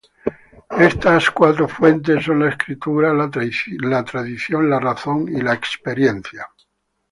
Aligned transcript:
Estas 0.79 1.29
cuatro 1.29 1.67
fuentes 1.69 2.25
son 2.25 2.39
la 2.39 2.49
escritura, 2.49 3.13
la 3.13 3.29
tradición, 3.29 4.67
la 4.67 4.79
razón 4.79 5.27
y 5.29 5.39
la 5.41 5.53
experiencia 5.53 6.47
cristiana. 6.49 6.55